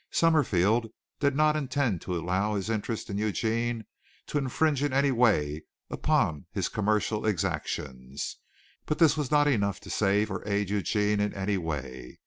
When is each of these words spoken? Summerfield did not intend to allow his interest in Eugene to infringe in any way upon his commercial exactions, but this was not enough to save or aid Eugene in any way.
Summerfield 0.09 0.87
did 1.19 1.35
not 1.35 1.55
intend 1.55 2.01
to 2.01 2.15
allow 2.17 2.55
his 2.55 2.71
interest 2.71 3.11
in 3.11 3.19
Eugene 3.19 3.85
to 4.25 4.39
infringe 4.39 4.81
in 4.81 4.91
any 4.93 5.11
way 5.11 5.65
upon 5.91 6.47
his 6.51 6.69
commercial 6.69 7.23
exactions, 7.23 8.37
but 8.87 8.97
this 8.97 9.15
was 9.15 9.29
not 9.29 9.47
enough 9.47 9.79
to 9.81 9.91
save 9.91 10.31
or 10.31 10.41
aid 10.49 10.71
Eugene 10.71 11.19
in 11.19 11.35
any 11.35 11.59
way. 11.59 12.17